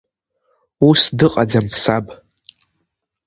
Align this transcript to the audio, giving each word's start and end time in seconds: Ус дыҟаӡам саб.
Ус 0.87 1.01
дыҟаӡам 1.17 1.67
саб. 1.81 2.05